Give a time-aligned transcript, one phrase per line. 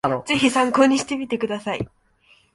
[0.25, 1.87] ぜひ参考にしてみてください